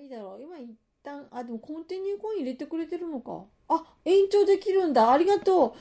[0.00, 0.42] いいだろう。
[0.42, 0.70] 今一
[1.02, 3.44] 旦、あ、でもコンティニューコイン入れてくれてるのか。
[3.68, 5.10] あ、延長できるんだ。
[5.10, 5.72] ありがとう。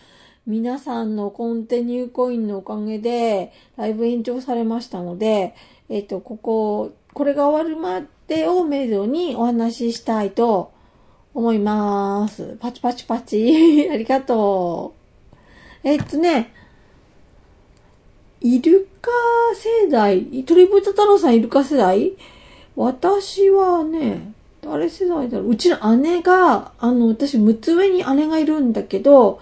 [0.48, 5.54] 皆さんのコンティニューコインのおかげで、ライブ延長されましたので、
[5.90, 10.72] えっ、と、ここ、これが終わるまでをめどにお話ししたいと
[11.36, 12.58] 思います。
[12.60, 13.88] パチパチパチ。
[13.92, 14.96] ありがと
[15.84, 15.88] う。
[15.88, 16.54] えっとね、
[18.42, 19.12] イルカ
[19.54, 22.14] 世代、トリブタ太郎さんイルカ世代？
[22.78, 29.40] 私はね、誰世代だろううちの姉が、あの、私6つ上に姉がいるんだけど、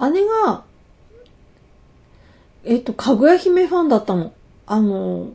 [0.00, 0.62] 姉が、
[2.64, 4.32] えっと、かぐや姫ファンだったの。
[4.66, 5.30] あの、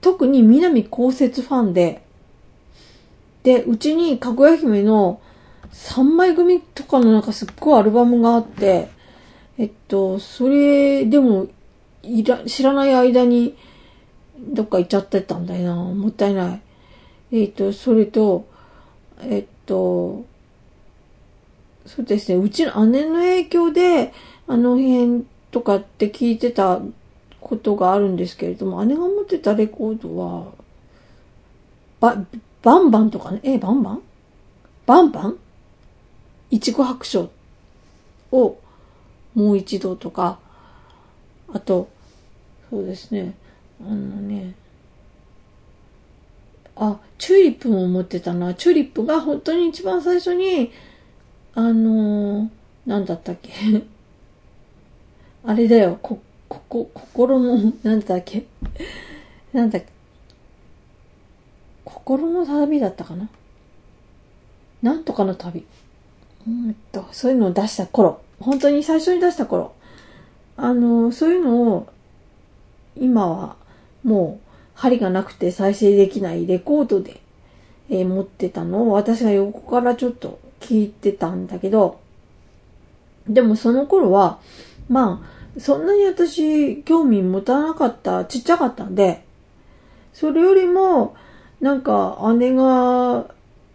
[0.00, 2.02] 特に南こうせつファンで、
[3.44, 5.20] で、うちにかぐや姫の
[5.72, 8.88] 3枚組とかのなんかすっごいアルバムがあって、
[9.58, 11.46] えっと、それでも、
[12.02, 13.56] いら、知らない間に、
[14.38, 15.82] どっか行っちゃってたんだよな。
[15.82, 16.60] もったいない。
[17.32, 18.46] えっと、それと、
[19.22, 20.24] えっと、
[21.86, 24.12] そうですね、うちの姉の影響で、
[24.46, 26.80] あの辺とかって聞いてた
[27.40, 30.52] ことがあるんですけれども、姉が持ってたレコードは、
[32.00, 32.16] ば、
[32.62, 34.02] バンバンとかね、え、バンバン？
[34.86, 35.38] バンバン？
[36.50, 37.30] いちご白書
[38.32, 38.58] を
[39.34, 40.38] もう一度とか、
[41.52, 41.88] あと、
[42.70, 43.34] そうですね、
[43.80, 44.54] あのね、
[46.76, 48.54] あ、チューリップも持ってたな。
[48.54, 50.72] チューリップが本当に一番最初に、
[51.54, 52.48] あのー、
[52.86, 53.52] なんだったっけ
[55.44, 58.46] あれだよ、こ、ここ、心の、なんだっけ
[59.52, 59.88] なんだっけ
[61.84, 63.28] 心の旅だったかな
[64.82, 65.66] なんとかの旅。
[66.46, 68.20] うんと、そういうのを出した頃。
[68.40, 69.74] 本当に最初に出した頃。
[70.56, 71.88] あのー、そういうのを、
[72.96, 73.56] 今は、
[74.04, 77.20] もう、針がなくて再生できないレコードで、
[77.90, 82.00] えー、持ってたのを私が横からちょっと聞いてたんだけど、
[83.28, 84.38] でもその頃は、
[84.88, 85.22] ま
[85.56, 89.24] あ、そんなに私興味持たなかった、ちっちゃかったんで、
[90.12, 91.16] それよりも、
[91.60, 93.26] なんか姉が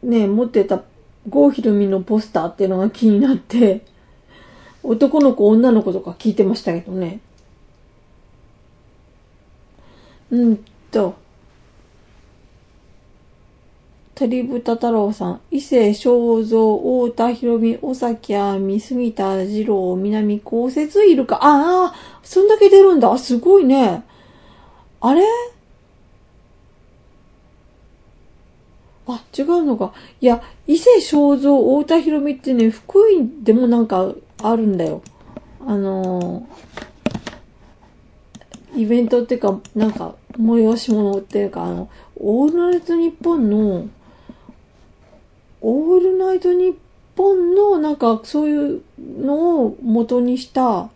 [0.02, 0.82] ね、持ってた
[1.30, 3.86] 郷ひろみのポスターっていうのが気になって、
[4.84, 7.20] 男の子、女の子とか聞いてましたけどね。
[10.34, 11.14] うんと、
[14.16, 21.36] 鳥豚太郎さん、伊勢正蔵、大田博美、尾崎亜美、杉田二郎、南高雪いるか。
[21.36, 23.16] ああ、そんだけ出るんだ。
[23.20, 24.04] すごいね。
[25.02, 25.22] あれ？
[29.06, 29.94] あ、違うのか。
[30.20, 34.12] いや、伊勢正蔵、大田博美ってね、福井でもなんか
[34.42, 35.04] あるんだよ。
[35.60, 36.44] あのー、
[38.76, 43.88] イベントっていうか、なんか、催し物っていうか、あの、オールナイトニッポンの、
[45.62, 46.76] オールナイトニッ
[47.16, 50.90] ポンの、なんか、そういうのを元にした、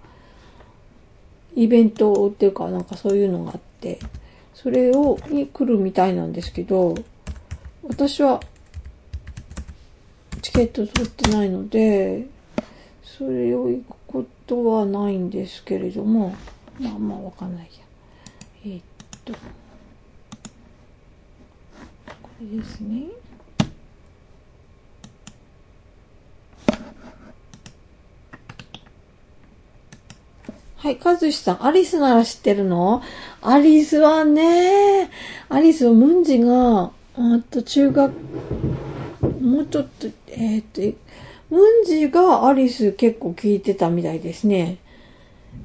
[1.55, 3.99] イベントっていうか、なんかそういうのがあって、
[4.53, 6.95] それを、に来るみたいなんですけど、
[7.83, 8.41] 私は、
[10.41, 12.25] チケット取ってないので、
[13.03, 16.35] それを行くことはないんですけれども、
[16.79, 17.71] まあまあわかんないや。
[18.65, 18.83] えー、っ
[19.25, 19.39] と、こ
[22.41, 23.05] れですね。
[30.77, 33.01] はい、かずしさん、アリスなら知ってるの？
[33.41, 35.09] アリスはね、
[35.49, 36.91] アリスはムンジが、あ
[37.49, 38.13] と中学、
[39.41, 40.81] もうちょっと、えー、っと、
[41.49, 44.77] ムンジがアリス結構聞いてたみたいですね。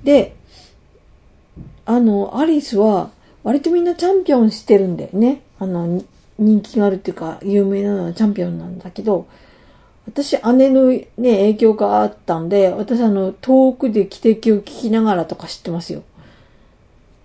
[0.02, 0.34] で、
[1.84, 3.10] あの、アリスは、
[3.42, 5.42] 割とみんなチャンピオンしてるんだよね。
[5.58, 6.02] あの、
[6.38, 9.26] 人気があるっていうか、有名なのはチャンピオンなんだけど、
[10.06, 16.02] 私、姉のね、影響があったんで、私、あの、遠くで汽笛を聞きながらとか知ってますよ。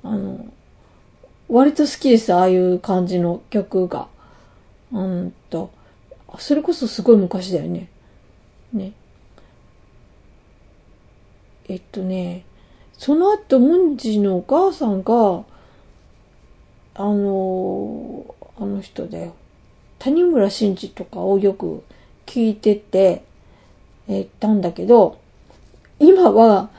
[0.03, 0.45] あの、
[1.49, 4.07] 割と好きです、ああいう感じの曲が。
[4.91, 5.71] うんと、
[6.39, 7.89] それこそすごい昔だよね。
[8.73, 8.93] ね。
[11.67, 12.45] えっとね、
[12.97, 15.43] その後、ムンジのお母さんが、
[16.95, 19.35] あの、あの人だよ。
[19.99, 21.83] 谷村新司とかをよく
[22.25, 23.23] 聞いてて、
[24.07, 25.19] えー、たんだけど、
[25.99, 26.69] 今は、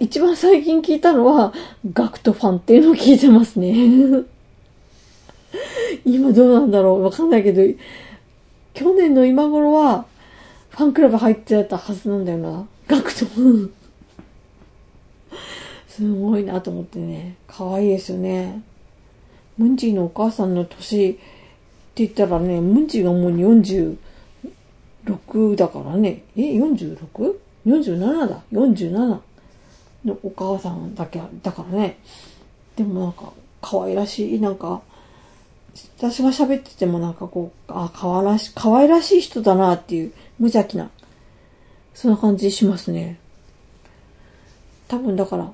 [0.00, 1.52] 一番最近聞いたのは、
[1.92, 3.74] ガクトファンっていうのを聞いてますね。
[6.04, 7.62] 今どうなんだろうわかんないけど、
[8.74, 10.06] 去年の今頃は、
[10.70, 12.66] ファンクラブ入ってたはずなんだよな。
[12.86, 13.77] ガクトファン。
[15.98, 17.34] すごいなと思ってね。
[17.48, 18.62] 可愛いですよね。
[19.56, 21.20] ムンジーのお母さんの年って
[21.96, 23.96] 言ったらね、ムンチがもう46
[25.56, 26.22] だからね。
[26.36, 28.42] え、46?47 だ。
[28.52, 29.18] 47
[30.04, 31.98] のお母さんだけだからね。
[32.76, 34.80] でもなんか、可愛らしい、なんか、
[35.96, 40.90] 私が喋っててもなんかこう、あ、可愛らしい、可愛らしい人だなっていう、無邪気な、
[41.92, 43.18] そんな感じしますね。
[44.86, 45.50] 多分だから、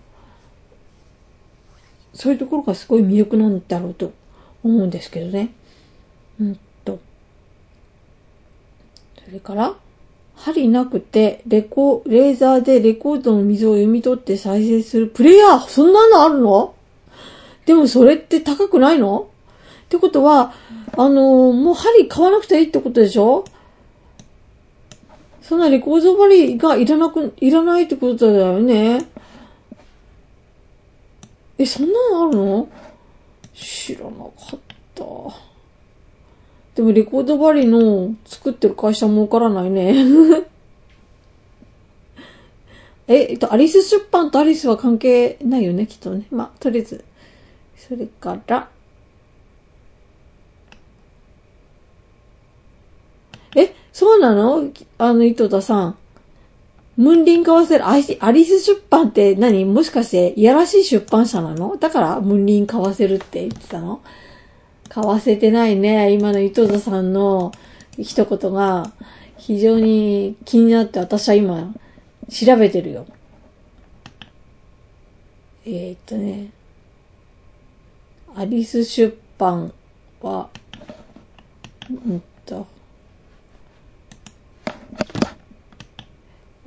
[2.14, 4.12] そういうところがすごい魅力なんだろうと
[4.62, 5.52] 思うんですけどね。
[6.40, 7.00] うんと。
[9.25, 9.75] それから、
[10.37, 16.75] 針なくて、レコ、レーザーでレコードの水を読み取って再生するプレイヤーそんなのあるの？
[17.66, 19.28] でもそれって高くないの？
[19.84, 20.52] ってことは、
[20.96, 23.44] あのー、もう針買わなくていいってことでしょ？
[25.40, 29.06] そんなレコード針がいらなく、いらないってことだよね。
[31.58, 32.68] え、そんなのあるの？
[33.54, 34.60] 知らなかっ
[34.94, 35.04] た。
[36.74, 39.94] でもレコードバリの作ってる会社儲からないね。
[43.06, 46.26] え、えっと、アリス出版とアリスは関係ないよね、きっとね。
[46.30, 47.04] まあ、とりあえず。
[47.76, 48.70] それから、
[53.54, 54.70] え、そうなの？
[54.98, 55.98] あの、糸田さん。
[56.96, 59.64] ムンリン買わせる、アリス出版って何？
[59.64, 61.76] もしかしていやらしい出版社なの？
[61.76, 64.00] だからムンリン買わせるって言ってたの？
[64.88, 66.12] 買わせてないね。
[66.12, 67.52] 今の糸田さんの
[67.99, 68.93] 一言が
[69.37, 71.75] 非常に気になって私は今
[72.31, 73.06] 調べてるよ。
[75.67, 76.50] えー、っとね、
[78.37, 79.73] アリス出版
[80.20, 80.49] は、
[81.91, 82.67] うんと、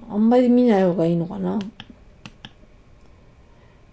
[0.10, 1.60] あんまり見ない方がいいのかな。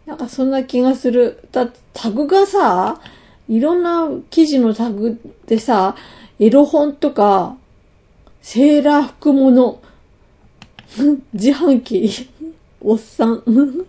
[0.07, 1.49] なんかそんな気がする。
[1.51, 3.01] だタグがさ、
[3.49, 5.97] いろんな記事のタグでさ、
[6.39, 7.57] エロ本とか、
[8.43, 9.81] セーラー服物、
[11.33, 12.29] 自販機、
[12.81, 13.43] おっさん、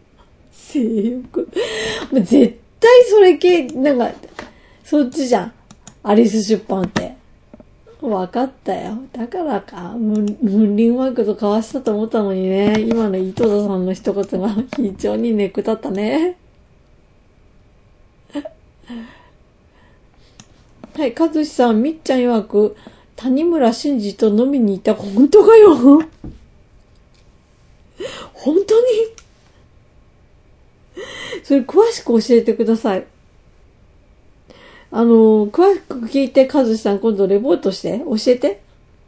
[0.51, 1.49] 性欲。
[2.13, 4.11] 絶対それ系、なんか、
[4.83, 5.53] そっちじゃん。
[6.03, 7.15] アリス出版って。
[8.01, 8.97] わかったよ。
[9.13, 9.93] だからか。
[9.93, 12.79] ムンリンワークと交わしたと思ったのにね。
[12.81, 16.37] 今の井戸田さんの一言が非常にネックだったね。
[20.95, 22.75] はい、かずしさん、みっちゃん曰く、
[23.15, 25.75] 谷村新司と飲みに行った本当かよ
[28.33, 29.15] 本当に？
[31.43, 33.05] それ詳しく教えてください。
[34.97, 38.61] あの、詳しく聞いて、かずしさん今度レポートして教えて。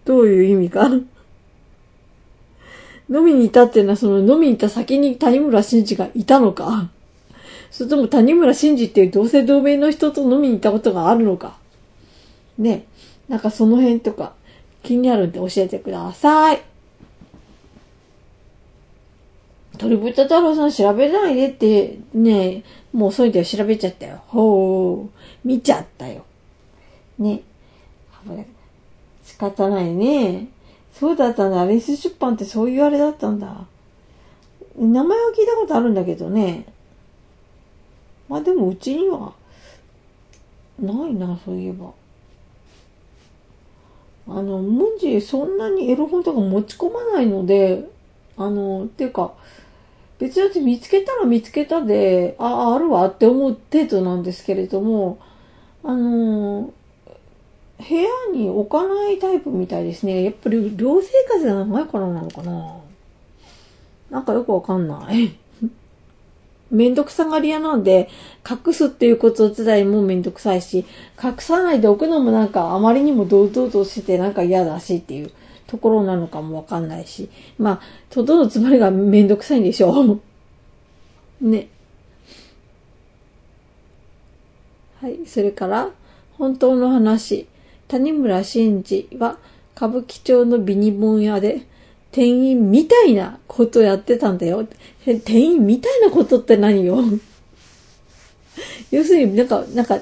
[0.04, 0.92] どういう意味か。
[3.10, 6.90] 飲みに行ったっていうのは、その飲みに行った先に谷村新司がいたのか。
[7.72, 11.58] それとも谷村新司っていう同姓同名の人と飲みに行ったことがあるのか。
[12.58, 12.84] ね。
[13.30, 14.34] なんかその辺とか
[14.84, 16.62] 気になるんで教えてください。
[19.78, 22.64] 鳥豚太郎さん調べないでって、ね
[22.98, 24.24] もう遅いで調べちゃったよ。
[24.26, 25.48] ほう。
[25.48, 26.26] 見ちゃったよ。
[27.20, 27.44] ね。
[29.24, 30.48] 仕方ないね。
[30.92, 31.64] そうだったんだ。
[31.68, 33.68] レス出版ってそういうあれだったんだ。
[34.76, 36.66] 名前は聞いたことあるんだけどね。
[38.28, 39.34] まあでもうちには、
[40.80, 41.92] ないな、そういえば。
[44.28, 47.88] あの、ムンジそんなにエロ本とか持ち込まないので、
[48.38, 49.34] あの、っていうか、
[50.20, 55.20] 別に見つけたら見つけたで、あ、あるわって思う程度なんですけれども、
[55.84, 56.74] あの、
[57.78, 60.24] 部屋に置かないタイプみたいですね。
[60.24, 62.78] やっぱり寮生活が長いからなのかな
[64.10, 65.36] なんかよくわかんない。
[66.72, 68.10] めんどくさがり屋なんで、
[68.50, 70.86] 隠すっていうこと自体もめんどくさいし、
[71.24, 75.32] 隠さないで置くのもなんかあまりにも堂々としててなんか嫌だしっていう
[75.68, 80.20] ところなのかもわかんないし、まあ、とどのつまりがめんどくさいんでしょう。
[81.42, 81.68] ね。
[85.02, 85.92] はい、それから、
[86.38, 87.48] 本当の話。
[87.88, 89.38] 谷村新司は
[89.76, 91.62] 歌舞伎町のビニ本屋で
[92.12, 94.68] 店員みたいなことやってたんだよ。
[95.06, 96.98] 店員みたいなことって何よ？
[98.92, 100.00] 要するになんか、なんか、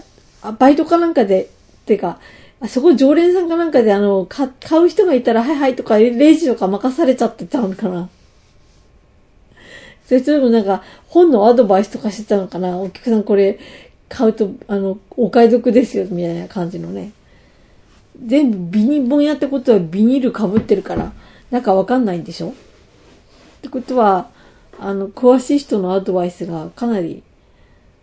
[0.58, 1.50] バイトかなんかで、
[1.86, 2.20] てか、
[2.62, 4.48] あそこ常連さんかなんかであの、買
[4.84, 8.10] う人がいたら、はいはいとか、レジとか任されちゃってたのかな。
[10.06, 12.78] それともなんか、本のアドバイスとかしてたのかな。
[12.78, 13.60] お客さんこれ、
[14.08, 17.12] 買うと、あの、お買い得ですよ、みたいな感じのね。
[18.24, 21.12] 全部ビニ本屋ってことはビニール被ってるから、
[21.52, 22.54] なんかわかんないんでしょっ
[23.62, 24.30] てことは、
[24.80, 27.24] あの、詳しい人のアドバイスがかなり、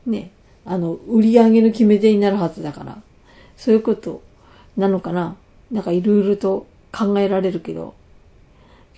[0.06, 0.32] ね、
[0.64, 3.00] あの、売り上げの決め手になるはずだから、
[3.56, 4.22] そういうこと
[4.76, 5.36] なのかな？
[5.70, 7.94] なんかいろいろと考えられるけど。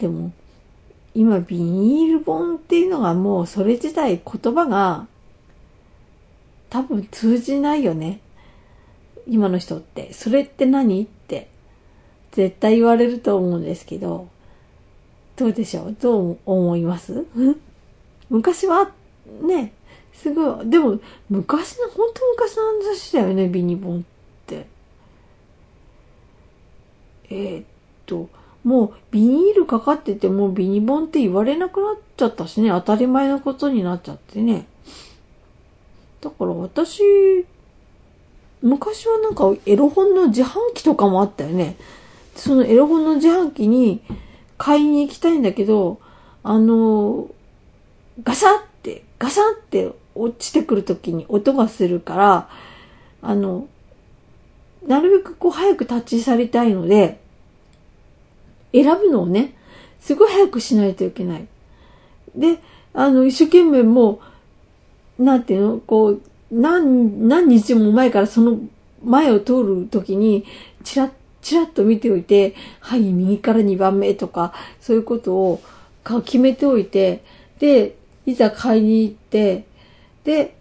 [0.01, 0.33] でも、
[1.15, 5.07] 今ビニール本っていうのがもうそれ自体言葉が
[6.71, 8.21] 多分通じないよね。
[9.29, 10.13] 今の人って。
[10.13, 11.03] それって何？
[11.03, 11.49] って
[12.33, 14.29] 絶対言われると思うんですけど、
[15.37, 15.97] どうでしょう？
[16.01, 17.25] どう思います？
[18.31, 18.91] 昔は
[19.43, 19.73] ね、
[20.13, 20.71] すごい。
[20.71, 24.14] でも、昔の、本当昔の話だよね、ビニボンって。
[27.31, 27.65] えー、っ
[28.07, 28.29] と、
[28.65, 34.67] もうビニールかかっててもビニボンって言われなくなっちゃったしね、当たり前のことになっちゃってね。
[36.21, 37.03] だから私、
[38.63, 41.77] 昔はなんかエロ本の自販機とかもあったよね。
[42.35, 44.03] そのエロ本の自販機に
[44.57, 46.01] 買いに行きたいんだけど、
[46.43, 47.29] あの、
[48.23, 52.49] ガサって、ガサって落ちてくるときに音がするから、
[53.21, 53.69] あの、
[54.87, 57.21] なるべくこう早く立ち去りたいので、
[58.73, 59.55] 選ぶのをね、
[60.01, 61.47] すごい早くしないといけない。
[62.35, 62.59] で、
[62.93, 64.21] あの、一生懸命も
[65.19, 68.59] う、なんていうの、こう、何、何日も前からその
[69.03, 70.45] 前を通るときに、
[70.83, 71.11] チラッ、
[71.41, 75.63] チラッと見ておいて、はい、右から2番目とか、そういうことを
[76.25, 77.23] 決めておいて、
[77.59, 79.65] で、いざ買いに行って、
[80.25, 80.57] で、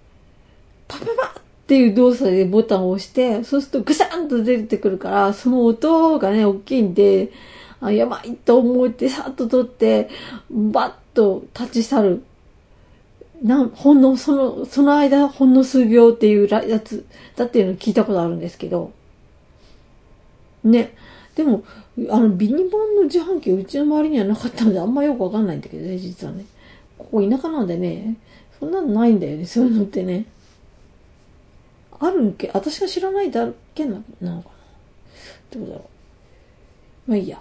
[0.87, 7.31] パパパっていう動作でボタンを押して、そうするとグシャンと出てくるから、その音がね、大きいんで、
[7.79, 10.09] あやばいと思ってさっと取って、
[10.51, 12.23] バッと立ち去る。
[13.41, 17.05] なんほんの、その、その間、ほんの数秒っていうやつ
[17.35, 18.91] だっていうのを聞いたことあるんですけど。
[20.63, 20.95] ね。
[21.35, 21.63] でも、
[22.09, 26.45] あの、ビニボンの自販機うちの周りにはなかったので、あんまよくわかんないんだけどね、実はね。
[26.97, 28.17] ここ田舎なんでね、
[28.59, 30.25] そんなのないんだよね、そういうのってね。
[31.99, 34.43] あるんけ、私が知らないだけなのかな。
[35.51, 35.89] どうだろ
[37.07, 37.11] う。
[37.11, 37.39] まあいいや。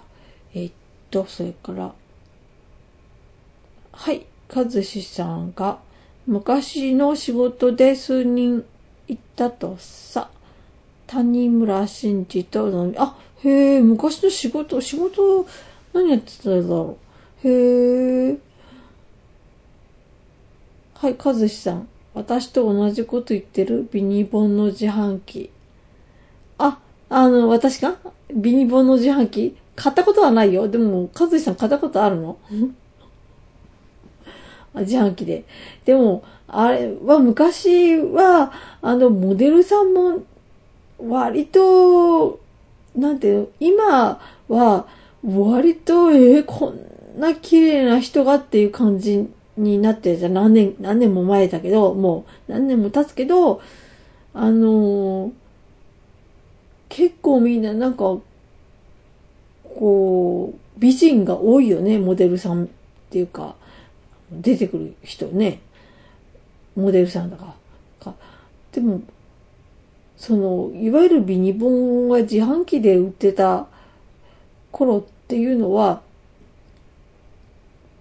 [0.53, 0.73] えー、っ
[1.09, 1.93] と、それから、
[3.91, 5.79] はい、和志さんが、
[6.25, 8.63] 昔の仕事で数人
[9.07, 10.29] 行ったとさ、
[11.07, 15.45] 谷村新司とのみ、あ、へえ、昔の仕事、仕事、
[15.93, 16.97] 何やってたんだろ
[17.43, 17.47] う。
[17.47, 18.37] へえ。
[20.95, 21.87] はい、和志さん。
[22.13, 23.87] 私と同じこと言ってる？
[23.91, 25.49] ビニボンの自販機。
[26.57, 26.79] あ、
[27.09, 27.95] あの、私か？
[28.33, 29.55] ビニボンの自販機？
[29.75, 30.67] 買ったことはないよ。
[30.67, 32.37] でも、和志さん買ったことあるの？
[34.75, 35.45] 自販機で。
[35.85, 38.51] でも、あれは昔は、
[38.81, 40.23] あの、モデルさんも、
[40.99, 42.39] 割と、
[42.95, 44.85] なんていう、今は、
[45.23, 50.29] 割と、えー、こんな綺麗な人がっていう感じになってじゃ。
[50.29, 53.61] 何年、何年も前だけど、もう何年も経つけど、
[54.33, 55.31] あのー、
[56.89, 58.17] 結構みんななんか、
[59.63, 62.67] こう、美人が多いよね、モデルさんっ
[63.09, 63.55] ていうか、
[64.31, 65.61] 出てくる人ね。
[66.75, 67.53] モデルさんだから。
[68.73, 69.01] でも、
[70.17, 73.67] その、いわゆるビニボンが自販機で売ってた
[74.71, 76.01] 頃っていうのは、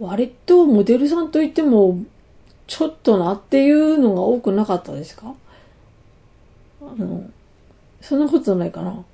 [0.03, 1.99] 割とモデルさんといっても、
[2.67, 5.35] ちょっとなっていうのが多くなかったですか？
[6.81, 7.25] あの、
[8.01, 9.05] そんなことないかな。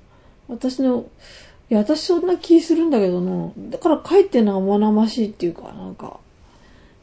[0.47, 1.05] 私の
[1.69, 3.51] いや、私そんな気するんだけどな。
[3.69, 6.19] だから帰って生々しいっていうか、なんか、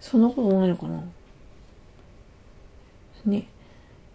[0.00, 1.04] そんなことないのかな。
[3.26, 3.46] ね。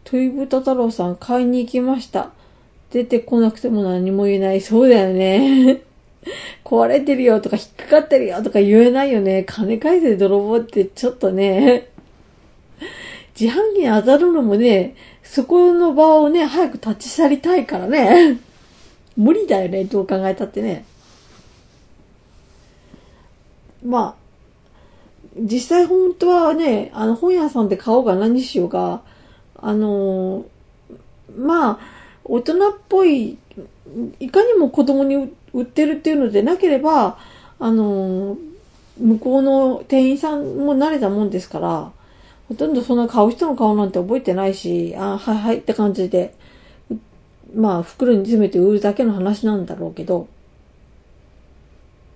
[0.04, 2.32] トイブタ太郎さん、買いに行きました。
[2.90, 4.60] 出てこなくても何も言えない。
[4.60, 5.84] そうだよね。
[6.64, 9.44] 壊れてるよとか引っかかってるよとか言えないよね。
[9.48, 11.90] 金返せ泥棒ってちょっとね。
[13.40, 18.40] 自販機に当たるのもね、そこの場をね、早く立ち去りたいからね。
[19.18, 20.86] 無理だよね、どう考えたってね。
[23.84, 24.22] まあ、
[25.38, 29.02] 実際本当はね、あの本屋さんで買おうが何しようが、
[29.56, 30.46] あの
[31.36, 31.80] まあ、
[32.24, 33.38] 大人っぽい、
[34.20, 37.18] いかにも子供に売ってるっていうのでなければ、
[37.60, 38.38] あの
[39.00, 41.92] 向こうの店員さんも慣れたもんですから、
[42.48, 46.36] ほとんどそんな買う人の顔なんて覚えてないし、あ、はいはいって感じで
[47.56, 50.28] まあ、袋に詰めて売るだけの話なんだろうけど、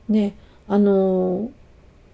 [0.07, 0.35] ね、
[0.67, 1.49] あのー、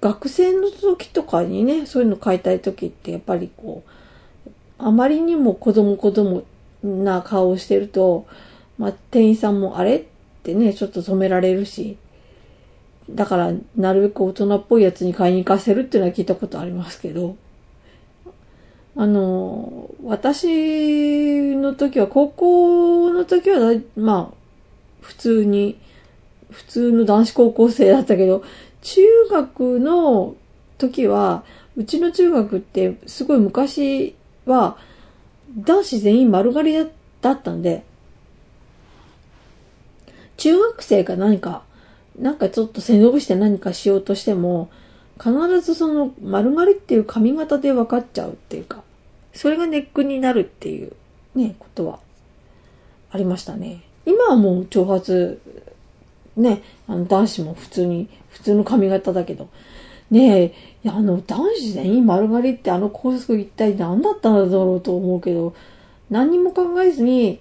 [0.02, 6.44] 学生の時とかにね、そういうの買いたい時ってやっぱりこう、あまりにも子供子供
[6.84, 8.26] な顔をしてると、
[8.80, 10.04] まあ、店員さんもあれ
[10.42, 11.98] ってね、ちょっと止められるし、
[13.10, 17.36] だから、なるべく大人っぽいやつに買いに行かせるっていうのは聞いたことありますけど、
[18.96, 24.36] あの、私の時は、高校の時は、まあ、
[25.02, 25.80] 普通に、
[26.50, 28.44] 普通の男子高校生だったけど、
[28.82, 30.36] 中学の
[30.80, 31.44] 時は、
[31.76, 34.78] うちの中学ってすごい昔は、
[35.56, 36.90] 男子全員丸刈り
[37.22, 37.84] だったんで、
[40.42, 41.62] 中学生が何か、
[42.18, 44.72] なんかちょっと背伸びして何かしようとしても、
[45.20, 45.32] 必
[45.62, 48.82] ずその丸刈りっていう髪型で分かっちゃうっていうか、
[49.34, 50.94] それがネックになるっていう
[51.36, 52.00] ね、ことは
[53.12, 53.84] ありましたね。
[54.08, 55.38] 今はもう長髪、
[56.38, 59.48] ね、あの男子も普通に、普通の髪型だけど、
[60.10, 65.54] ねえ、あの、男子全員丸刈りってあの校則一体何だったんだろうと思うけど、
[66.10, 67.40] 何にも考えずに、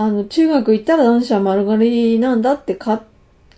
[0.00, 3.02] あの、中学行ったら男子は丸刈りなんだってか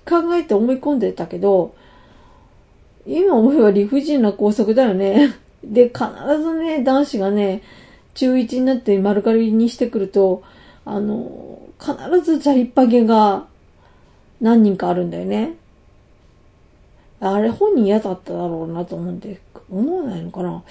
[0.04, 1.72] 考えて思い込んでたけど、
[3.06, 5.36] 今思えば理不尽な校則だよね。
[5.62, 6.04] で、必
[6.42, 7.62] ずね、男子がね、
[8.14, 10.42] 中1になって丸刈りにしてくると、
[10.84, 11.94] あの、必
[12.24, 13.46] ずジャリッパゲが
[14.40, 15.54] 何人かあるんだよね。
[17.20, 20.64] あれ本人嫌だっただろうなと思うんで、思わないのかな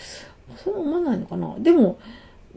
[0.57, 1.97] そう思わないのかなでも、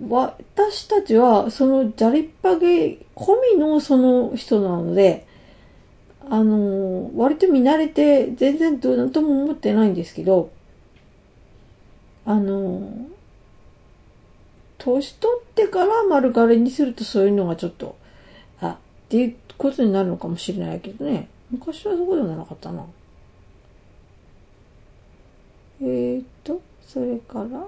[0.00, 5.26] 私たちは、そのジャリッパゲ込みのその人なので、
[6.28, 10.50] あの、割と見慣れて、全然どうなんとも思ってないんですけど、
[12.26, 13.06] あの、
[14.78, 17.96] 年取ってから丸刈りにするとそういうのがちょっと、
[18.60, 18.76] あ、っ
[19.08, 21.28] ていうことになるのかもしれないけどね。
[21.50, 22.84] 昔はそうでもなかったな。
[25.80, 27.66] えーと、それから、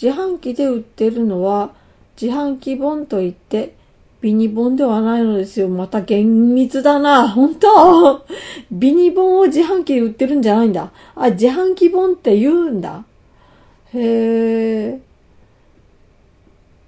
[0.00, 1.72] 自販機で売ってるのは、
[2.20, 3.74] 自販機本といって、
[4.20, 5.68] ビニボンではないのですよ。
[5.68, 7.28] また厳密だな。
[7.28, 8.26] 本当？
[8.70, 10.90] ビニボンを自販機で売ってるんじゃないんだ。
[11.14, 13.04] あ、自販機本って言うんだ。
[13.94, 14.96] へえ。
[14.96, 14.98] っ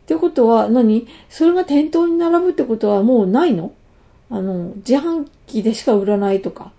[0.07, 1.07] てことは何？
[1.29, 3.73] それが店頭に並ぶってことはもうないの？
[4.31, 6.73] あの、自販機でしか売らないとか。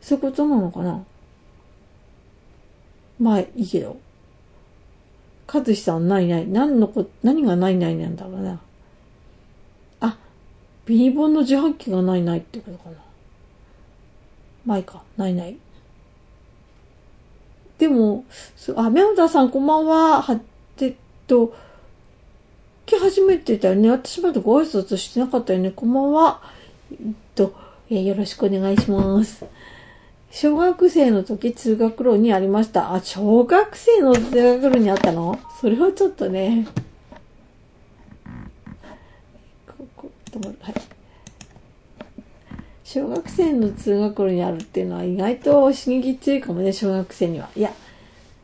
[0.00, 1.04] そういうことなのかな？
[3.20, 3.98] まあいいけど。
[5.50, 6.46] かずしさんないない。
[6.46, 8.60] 何のこ、何がないないなんだろうな。
[9.98, 10.16] あ、
[10.86, 12.96] ビニボンの自販機がないないってことかな。
[14.64, 15.02] まあいか。
[15.16, 15.56] ないない。
[17.78, 18.24] でも、
[18.76, 20.22] あ、宮本さんこんばんは。
[20.22, 20.40] は、
[20.78, 20.94] えっ
[21.26, 21.52] と、
[22.88, 23.90] 今日初めてだよね。
[23.90, 25.72] 私まだご挨拶してなかったよね。
[25.72, 26.42] こんばんは。
[26.92, 26.98] えっ
[27.34, 27.56] と、
[27.90, 29.44] え、よろしくお願いします。
[30.32, 32.94] 小学生の時通学路にありました。
[32.94, 35.38] あ、小学生の通学路にあったの？
[35.60, 36.68] それはちょっとね。
[39.66, 40.74] ここ、止まるはい。
[42.84, 47.50] 小学生の通学路にあるっていうのは意外と刺激強いかもね、小学生には。
[47.56, 47.72] いや、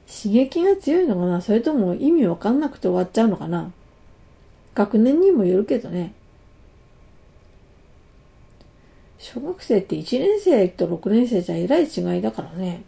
[0.07, 1.41] 刺激が強いのかな？
[1.41, 3.71] それとも意味わかんなくて終わっちゃうのかな？
[4.75, 6.13] 学年にもよるけどね。
[9.37, 12.83] 小学生って1年生と6年生じゃえらい違いだからね。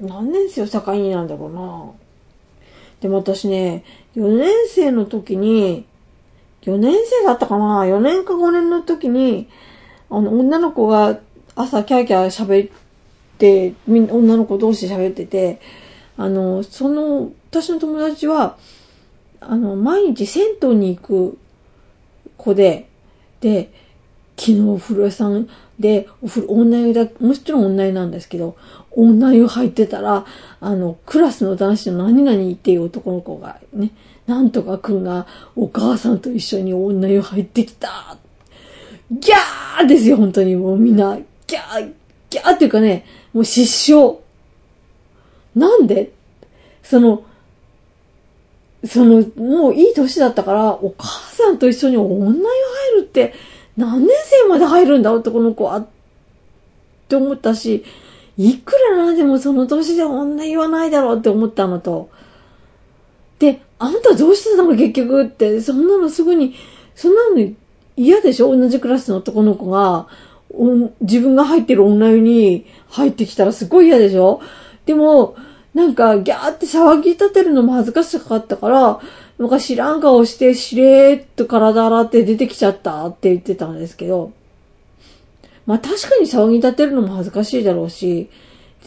[0.00, 1.90] 何年生を境になんだろうな。
[3.02, 3.84] でも私ね、
[4.16, 5.84] 4年生の時に、
[6.62, 9.50] 4年生だったかな ?4 年か5年の時に、
[10.08, 11.18] あの、女の子が
[11.54, 12.70] 朝キャーキャー喋っ
[13.36, 15.60] て、みんな女の子同士喋ってて、
[16.16, 18.56] あの、その、私の友達は、
[19.40, 21.38] あの、毎日銭湯に行く
[22.38, 22.88] 子で、
[23.40, 23.70] で、
[24.36, 28.56] 昨日お風呂屋さんで、お風呂、女湯だ、もちろん女湯なんですけど、
[28.90, 30.26] 女湯入ってたら、
[30.60, 33.90] あの、クラスの男子の何々っていう男の子がね、
[34.26, 38.16] なんとかくんがお母さんと一緒に女湯入ってきた。
[39.10, 41.92] ギャーですよ、本当にもうみんな、ギャー、
[42.30, 44.18] ギャーっていうかね、もう失笑。
[45.54, 46.12] なんで？
[46.82, 47.24] その、
[48.84, 53.34] その、もういい年だったから、お母さんと一緒に女湯入るって、
[53.76, 55.78] 何年生まで入るんだ、男の子は。
[55.78, 55.86] っ
[57.08, 57.84] て思ったし、
[58.38, 62.10] いくらなんでもその年で女言わないだろうって思ったのと。
[63.38, 66.54] で、あんたどうしてたの結局って、そんなのすぐに、
[66.94, 67.52] そんなの
[67.96, 68.56] 嫌でしょ？
[68.56, 70.06] 同じクラスの男の子が、
[71.00, 74.40] 自分が入ってる女湯に入ってきたらすごい嫌でしょ？
[74.86, 75.36] でも、
[75.74, 79.00] なんか、ギャーって騒ぎ立てるのも恥ずかしかったから、
[79.38, 84.32] なんか知らん顔して、しれーっと体洗って出てきちゃったって言ってたんですけど、
[85.66, 88.28] まあ確かに騒ぎ立てるのも恥ずかしいだろうし、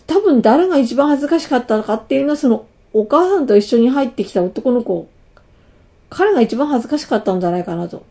[0.08, 5.08] 多分誰が一番恥ずかしかったかっていうのは、その、お母さんと一緒に入ってきた男の子、
[6.10, 8.06] 彼が一番恥ずかしかったんじゃないかなと。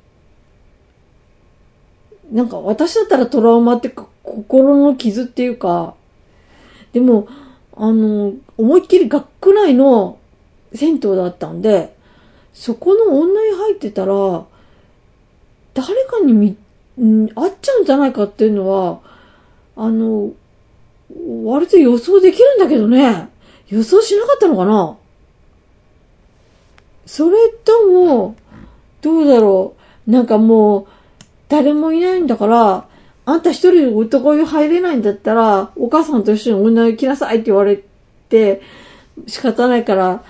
[2.33, 5.95] なんか私だったらトラウマって心の傷っていうか、
[6.93, 7.29] でも、
[7.77, 10.19] あの、思いっきり学区内の
[10.75, 11.94] 銭湯だったんで、
[12.55, 14.47] そこの女に入ってたら、
[15.75, 16.57] 誰かにみ、
[17.03, 19.01] ん会っちゃうんじゃないかっていうのは、
[19.77, 20.33] あの、
[21.45, 23.29] 割と予想できるんだけどね。
[23.69, 24.97] 予想しなかったのかな
[27.07, 28.37] それとも、
[29.03, 29.75] どうだろ
[30.07, 30.11] う。
[30.11, 30.87] なんかもう、
[31.49, 32.89] 誰もいないんだから、
[33.27, 37.83] あんた一人男湯入れないんだったら、お母さんと一緒に女湯来なさいって言われ
[38.29, 38.63] て、
[39.27, 40.25] 仕方ないから、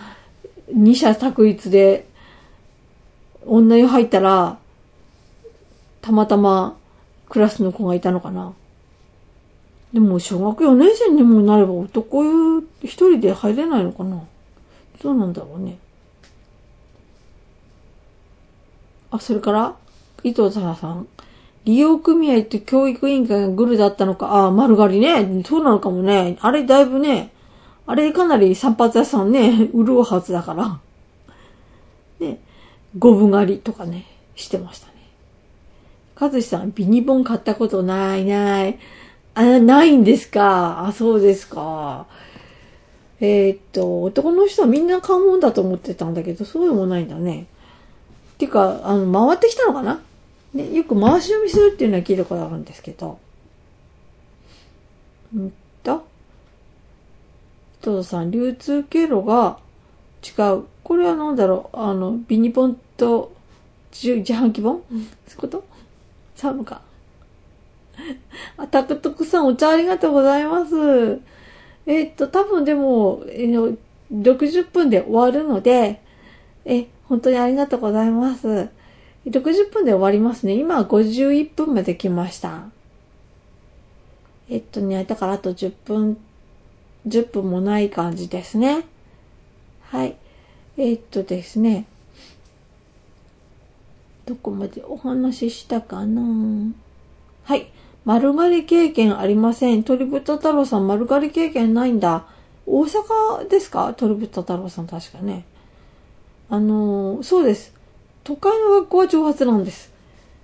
[0.73, 2.07] 二者択一で、
[3.47, 4.59] 女湯入ったら、
[6.01, 6.77] たまたま
[7.29, 8.53] クラスの子がいたのかな。
[9.93, 14.23] でも、小学4年生にもなれば男湯一人で入れないのかな。
[15.03, 15.79] どうなんだろうね。
[19.11, 19.77] あ、それから、
[20.23, 21.07] 伊藤沢さん。
[21.65, 24.47] 利用組合って教育委員会がグルだったのか。
[24.47, 25.43] あ、丸刈りね。
[25.45, 26.37] そうなのかもね。
[26.41, 27.33] あれだいぶね、
[27.87, 30.79] あれかなり散髪屋さんね、潤うはずだから。
[32.19, 32.39] ね、
[32.99, 34.93] 五分刈りとかね、してましたね。
[36.15, 38.79] かずしさん、ビニボン買ったことないない。
[39.35, 40.87] あ、ないんですか？
[40.87, 42.07] あ、そうですか。
[43.21, 47.47] えー、っと、男の人はみんな買うもんだと思ってたんだけど、そうでもないんだね。
[48.35, 50.01] っていうか、あの、回ってきたのかな？
[50.53, 53.19] ね、よく回し読みするっていうのは聞いたことあるんですけど。
[55.37, 55.53] ん
[55.83, 56.07] と、
[57.81, 59.59] トさん、流通経路が
[60.23, 60.65] 違う。
[60.85, 61.77] これは何だろう？
[61.77, 63.33] あの、ビニポンと
[63.93, 65.65] 自販機本、そういうこと？
[66.37, 66.83] ちゃうのか。
[68.57, 71.21] あ、タクトクさん、お茶ありがとうございます。
[71.87, 73.77] えー、っと、多分でも、えー、
[74.13, 76.01] 60分で終わるので、
[76.65, 78.69] え、本当にありがとうございます。
[79.27, 80.55] 60分で終わりますね。
[80.55, 82.65] 今は51分まで来ました。
[84.51, 86.19] えっとね、だからあと10分、
[87.07, 88.85] 10分もない感じですね。
[89.83, 90.17] はい。
[90.77, 91.87] えっとですね。
[94.27, 96.23] どこまでお話ししたかな
[97.45, 97.67] はい。
[98.05, 99.83] 丸刈り経験ありません。
[99.83, 102.27] 鳥豚太郎さん丸刈り経験ないんだ。
[102.67, 103.93] 大阪ですか？
[103.95, 105.45] 鳥豚太郎さん確かね。
[106.49, 107.75] あのそうです。
[108.23, 109.93] 都会の学校は挑発なんです。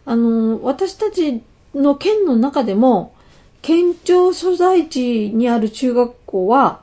[0.04, 1.42] あの私たち
[1.74, 3.14] の県の中でも、
[3.62, 6.80] 県庁所在地にある中学校は、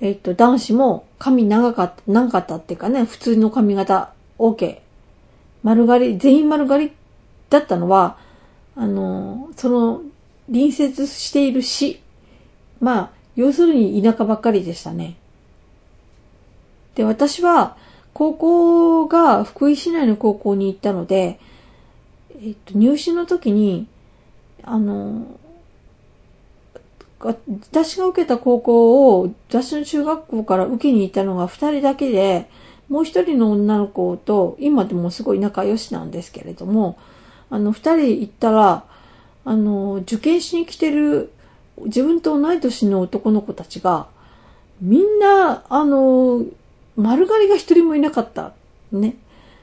[0.00, 4.81] えっと、男子も髪長かった、長かったっていうかね、普通の髪型、OK。
[5.62, 6.92] 丸刈り、全員丸刈り
[7.50, 8.16] だったのは、
[8.74, 10.02] あの、その、
[10.46, 12.00] 隣接している市。
[12.80, 15.16] まあ、要するに田舎ばっかりでしたね。
[16.94, 17.76] で、私は、
[18.14, 21.38] 高校が福井市内の高校に行ったので、
[22.40, 23.86] えっと、入試の時に、
[24.62, 25.26] あの、
[27.20, 32.50] 私が受けた高校を、私の中学校から受けに行ったのが二人だけで、
[32.92, 36.98] もう一人の女の子と、今でもすごい仲良しなんですけれども、
[37.48, 38.84] あの、二人行ったら、
[39.46, 41.32] あの、受験しに来てる
[41.84, 44.08] 自分と同い年の男の子たちが、
[44.82, 46.44] みんな、あの、
[46.94, 48.52] 丸刈りが一人もいなかった。
[48.92, 49.16] ね。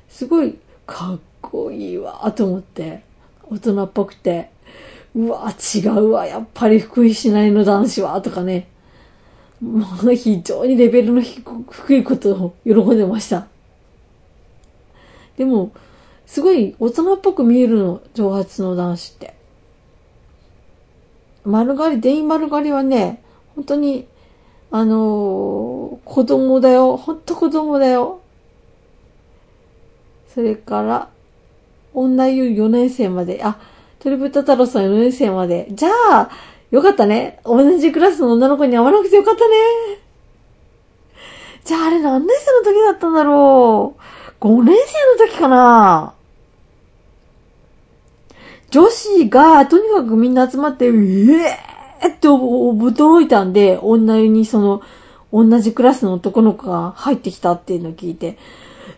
[0.09, 3.03] すごい、かっこいいわ、と思って。
[3.47, 4.49] 大人っぽくて。
[5.13, 8.69] うわ、違うわ、やっぱり福井市内の男子は、とかね。
[9.61, 13.47] もう非常にレベルの低いことを喜んでました。
[15.37, 15.71] でも、
[16.25, 19.33] すごい大人っぽく見えるの、上発の男子って。
[21.43, 23.21] 丸刈り、全員丸刈りはね、
[23.55, 24.07] 本当に、
[24.71, 26.97] あのー、子供だよ。
[26.97, 28.21] ほんと子供だよ。
[30.33, 31.09] それから、
[31.93, 33.59] 女湯4年生まで、あ、
[33.99, 35.67] 鳥豚太郎さん4年生まで。
[35.71, 36.29] じゃあ、
[36.71, 37.39] よかったね。
[37.43, 39.55] 同じクラスの女の子に会わなくてよかったね。
[41.65, 44.45] じゃああれ何年生の時だったんだろう。
[44.45, 44.75] 5年
[45.17, 46.13] 生の時かな。
[48.69, 54.81] 女子が、とにかくみんな集まって、ええー、って驚いたんで、女湯にその、
[55.33, 58.37] 同じクラスの男の子が入ってきたっていうのを聞いて、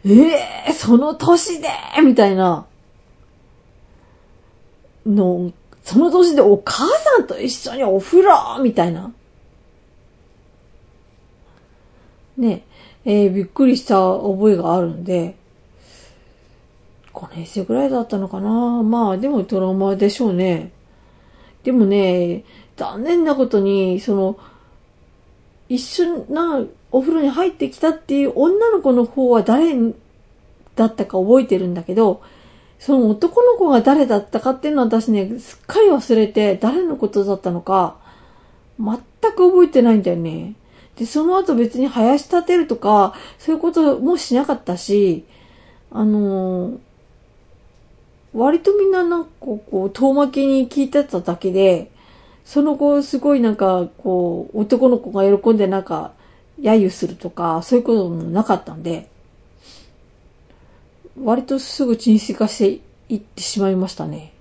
[0.06, 0.32] え
[0.68, 1.70] えー、その年で
[2.04, 2.66] みたいな、
[5.06, 5.52] の、
[5.84, 9.12] その年でお母さんと一緒にお風呂みたいな。
[12.38, 12.64] ね、
[13.06, 15.36] えー、びっくりした覚えがあるんで、
[17.14, 18.84] 5年生ぐらいだったのかな。
[18.84, 20.72] まあ、でもトラウマでしょうね。
[21.64, 22.44] でもね、
[22.78, 24.40] 残念なことに、その、
[25.70, 29.76] 一緒なお風呂に入ってきたっていう女の子の方は誰
[30.76, 32.22] だったか覚えてるんだけど、
[32.82, 37.96] その男の子が誰だったかっていうのは私ね、すっかり忘れて、誰のことだったのか、
[38.80, 38.98] 全
[39.34, 40.56] く覚えてないんだよね。
[40.98, 45.26] で、その後別に林立てるとか、そういうこともしなかったし、
[45.92, 46.78] あのー
[48.34, 51.92] 割とみんななんかこう、遠巻きに聞いてただけで、
[52.46, 56.14] その後すごいなんかこう、男の子が喜んでなんか、
[56.60, 59.11] 揶揄するとか、そういうこともなかったんで、
[61.20, 64.34] 割とすぐ沈静化していってしまいましたね。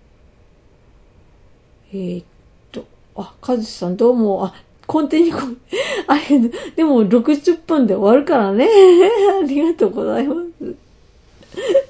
[1.93, 2.25] えー、っ
[2.71, 2.85] と、
[3.17, 4.55] あ、かずさんどうも、あ、
[4.93, 5.41] 根底にこ、
[6.07, 6.39] あれ、
[6.77, 8.69] でも60分で終わるからね。
[9.43, 10.75] ありがとうございます。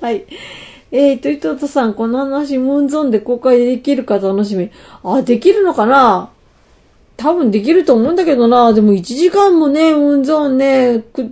[0.00, 0.24] はい。
[0.92, 4.70] えーと、伊藤さん、この話、ムーンゾーンで公開できるか楽しみ。
[5.04, 6.30] あ、できるのかな？
[7.16, 8.72] 多分できると思うんだけどな。
[8.72, 11.30] でも1時間もね、ムーンゾーンね、く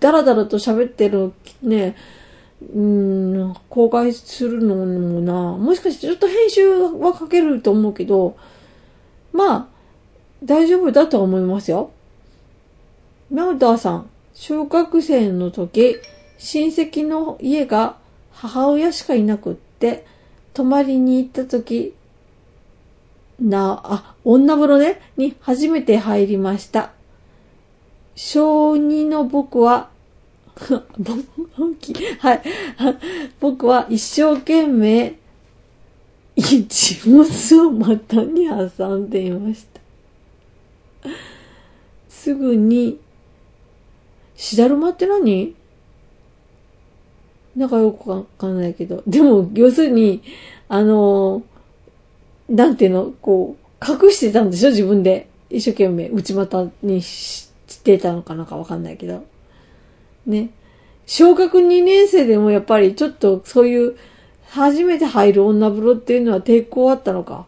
[0.00, 1.94] だらだらと喋ってる、ね、
[2.62, 5.56] うん、公開するのもな。
[5.56, 8.36] もしかしてちょっと編集はかけると思うけど、
[9.32, 9.68] まあ、
[10.44, 11.90] 大丈夫だと思いますよ。
[13.30, 15.96] ミャウダーさん、小学生の時、
[16.38, 17.96] 親戚の家が
[18.32, 20.06] 母親しかいなくって、
[20.52, 21.94] 泊まりに行った時、
[23.38, 26.92] な、あ、女風呂ね、に初めて入りました。
[28.14, 29.90] 小2の僕は、
[32.18, 32.42] はい。
[33.40, 35.14] 僕は一生懸命、
[36.36, 39.66] 一物を股に挟んでいまし
[41.02, 41.10] た。
[42.08, 42.98] すぐに、
[44.36, 45.54] しだるまって何？
[47.56, 49.02] なんかよくわかんないけど。
[49.06, 50.22] でも、要するに、
[50.68, 51.42] あの、
[52.48, 54.70] なんていうの、こう、隠してたんでしょ？
[54.70, 55.28] 自分で。
[55.52, 57.50] 一生懸命内股にし
[57.82, 59.24] てたのかなんかわかんないけど。
[60.26, 60.50] ね。
[61.06, 63.96] 小学2年生でもやっぱりちょっとそういう
[64.48, 67.46] 初めて入る女風呂っていうのは抵抗あったのか。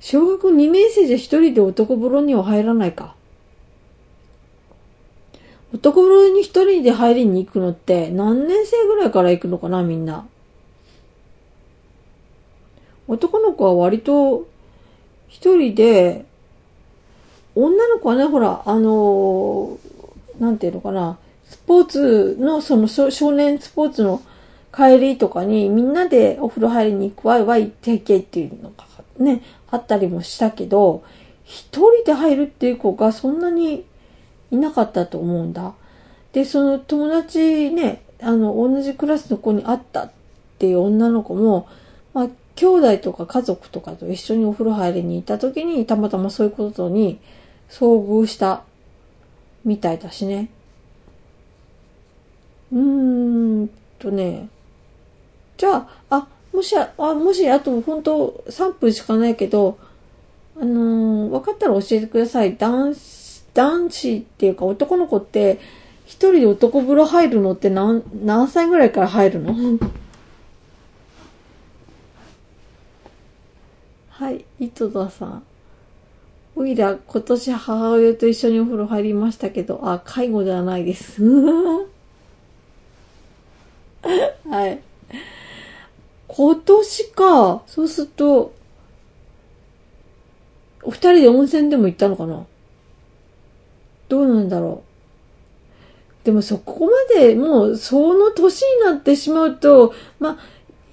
[0.00, 3.14] 小学2年生じゃ一人で男風呂には入らないか。
[5.72, 10.26] 男風呂に一人で入りに行くのって何年生ぐらいから行くのかな、みんな。
[13.08, 14.46] 男の子は割と
[15.28, 16.26] 一人で、
[17.54, 24.22] 女の子はね、ほら、あのー、なんていうのかな、スポーツの、その少年スポーツの
[24.74, 28.86] 帰りとかにみんなでお風呂入りに行くワイワイ定型っていうのが
[29.18, 31.04] ね、あったりもしたけど、
[31.44, 33.84] 一人で入るっていう子がそんなに
[34.50, 35.74] いなかったと思うんだ。
[36.32, 40.10] で、その友達ね、あの、同じクラスの子に会ったっ
[40.58, 41.68] ていう女の子も、
[42.14, 47.18] まあ、兄弟とか家族とかと一緒にお風呂入りに行った時に、たまたまそういうことに
[47.72, 48.64] 遭遇した
[49.64, 50.50] みたいだしね。
[52.70, 54.48] うーんとね。
[55.56, 59.78] じゃあ、あ、もし、あ、もし、あと、本当3分しかないけど、
[60.60, 62.56] あのー、分かったら教えてください。
[62.58, 65.58] 男子、男子っていうか男の子って、
[66.04, 69.54] 一人で男風呂入るのって何、何歳ぐらいから入るの？
[74.10, 75.42] はい、糸田さん。
[76.54, 81.22] おいら、今年母親と一緒にお風呂入りましたけど、あ、介護ではないです。
[84.48, 84.80] はい。
[86.28, 87.62] 今年か。
[87.66, 88.52] そうすると、
[90.82, 92.44] お二人で温泉でも行ったのかな？
[94.08, 94.82] どうなんだろ
[96.22, 96.26] う。
[96.26, 100.38] でもそこまでもうその年になってしまうと、まあ、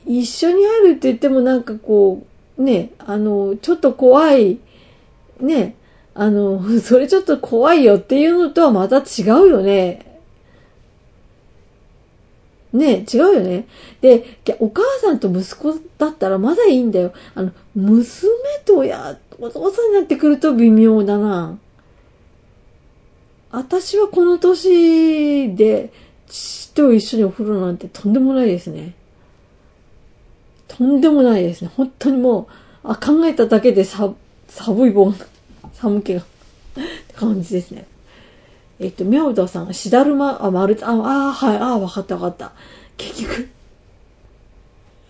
[0.05, 2.25] 一緒に入るって言ってもなんかこ
[2.57, 4.59] う、ね、あの、ちょっと怖い、
[5.39, 5.75] ね、
[6.13, 10.05] あの、 それちょっと怖いよっていうのとはまた違うよね。
[12.71, 13.65] ね違うよね。
[14.01, 17.13] で、お母さんと息子だったらまだいいんだよ。
[17.33, 18.31] あの、娘
[18.63, 21.57] とや、お父さんになってくると微妙だな。
[23.51, 25.91] 私はこの年で
[26.27, 28.93] 父と一緒にお風呂なんてとんでもないですね。
[30.67, 31.71] とんでもないですね。
[31.75, 32.47] 本当にもう、
[32.83, 34.13] あ、考えただけでさ、
[34.49, 35.13] 寒い棒、
[35.73, 36.23] 寒気が、っ
[37.07, 37.85] て感じですね。
[38.79, 42.53] えっと、みゃうださん、しだるま、あ、まる、あ、あ、はい、あ、わかったわかった。
[42.97, 43.49] 結局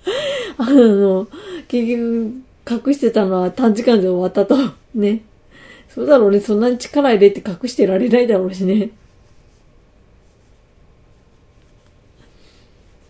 [0.58, 1.28] あの、
[1.68, 4.56] 結局、隠してたのは短時間で終わったと。
[4.94, 5.22] ね。
[5.88, 6.40] そうだろうね。
[6.40, 8.92] そんなに力入れて隠してられないだろうしね。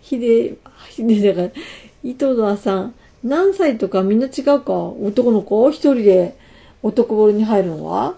[0.01, 0.55] ひで、
[0.89, 1.61] ひで、だから、
[2.03, 4.73] 伊藤田さん、何歳とかみんな違うか？
[4.73, 5.69] 男の子？
[5.71, 6.37] 一人で
[6.81, 8.15] 男ボールに入るのは？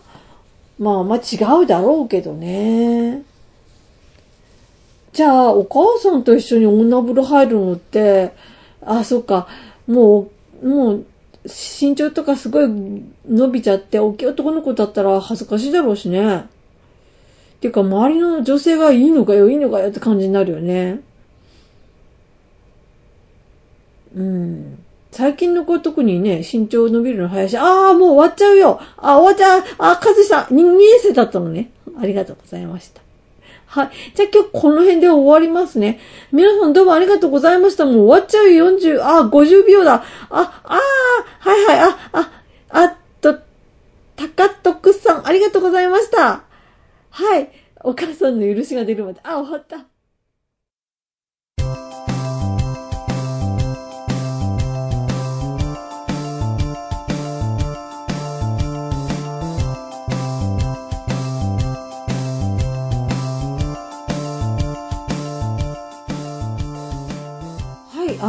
[0.79, 3.23] まあまあ違うだろうけどね。
[5.13, 8.31] じゃあ、お母さんと一緒に女風呂入るのって、
[8.81, 9.47] あ、そっか、
[9.85, 10.29] も
[10.63, 11.05] う、もう、
[11.43, 12.69] 身長とかすごい
[13.27, 16.37] 伸びちゃって、大きい男の子だったら恥ずかしいだろうしね。
[16.37, 16.43] っ
[17.59, 21.01] ていうか、周りの女性がいいのかよ、いいのかよって感じになるよね。
[24.15, 24.83] うん。
[25.11, 28.79] 最近の子は特にね、身長伸びるの早いし、ああ、もう終わっちゃうよ。
[28.97, 29.63] あ、終わっちゃう。
[29.77, 31.71] あ、かずさん、2年生だったのね。
[31.99, 33.01] ありがとうございました。
[33.65, 33.91] はい。
[34.15, 35.99] じゃあ今日この辺で終わりますね。
[36.31, 37.85] 皆さんどうもありがとうございました。
[37.85, 38.67] もう終わっちゃうよ。
[38.67, 40.03] 40、あ、50秒だ。
[40.29, 42.31] あ、あー、はいはい、あ、あ、
[42.69, 43.39] あと、
[44.15, 46.43] 高徳さん、ありがとうございました。
[47.09, 47.49] はい。
[47.83, 49.19] お母さんの許しが出るまで。
[49.23, 49.90] あ、終わった。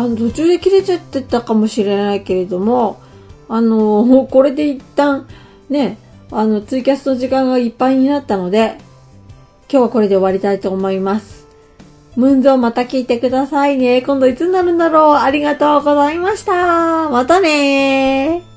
[0.03, 3.01] あの、途中で切れちゃってたかもしれないけれども、
[3.49, 5.27] あの、も うこれで一旦、
[5.71, 5.97] ね、
[6.33, 8.79] あの、ツイキャスの時間がいっぱいになったので、
[9.71, 11.47] 今日はこれで終わりたいと思います。
[12.17, 14.03] ムンゾーまた聞いてくださいね。
[14.03, 15.15] 今度いつになるんだろう。
[15.15, 17.09] ありがとうございました。
[17.09, 18.52] またねー。